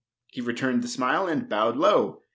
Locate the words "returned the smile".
0.41-1.27